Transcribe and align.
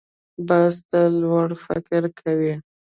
باز 0.47 0.73
تل 0.89 1.11
لوړ 1.23 1.49
فکر 1.65 2.03
کوي 2.19 2.53